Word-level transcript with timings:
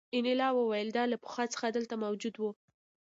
انیلا 0.17 0.49
وویل 0.53 0.89
دا 0.97 1.03
له 1.11 1.17
پخوا 1.23 1.45
څخه 1.53 1.67
دلته 1.77 1.93
موجود 2.03 2.35
وو 2.37 2.51